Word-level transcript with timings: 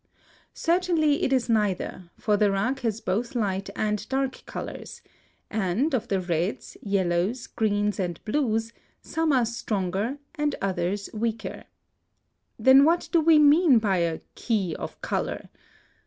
(152) 0.55 0.59
Certainly 0.59 1.23
it 1.23 1.31
is 1.31 1.47
neither, 1.47 2.09
for 2.17 2.35
the 2.35 2.49
rug 2.51 2.79
has 2.79 2.99
both 2.99 3.35
light 3.35 3.69
and 3.75 4.09
dark 4.09 4.43
colors; 4.47 5.03
and, 5.51 5.93
of 5.93 6.07
the 6.07 6.19
reds, 6.19 6.75
yellows, 6.81 7.45
greens, 7.45 7.99
and 7.99 8.19
blues, 8.25 8.73
some 9.03 9.31
are 9.31 9.45
stronger 9.45 10.17
and 10.33 10.55
others 10.59 11.07
weaker. 11.13 11.65
Then 12.57 12.83
what 12.83 13.09
do 13.11 13.21
we 13.21 13.37
mean 13.37 13.77
by 13.77 13.97
a 13.97 14.21
key 14.33 14.75
of 14.75 14.99
color? 15.03 15.49